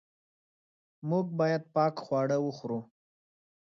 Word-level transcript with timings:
موږ 1.09 1.25
باید 1.39 1.63
پاک 1.75 1.95
خواړه 2.03 2.37
وخورو. 2.41 2.79